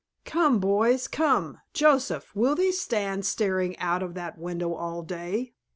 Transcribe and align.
"Come, 0.25 0.57
boys—come, 0.59 1.59
Joseph, 1.75 2.35
will 2.35 2.55
thee 2.55 2.71
stand 2.71 3.23
staring 3.23 3.77
out 3.77 4.01
of 4.01 4.15
that 4.15 4.35
window 4.35 4.73
all 4.73 5.03
day?" 5.03 5.53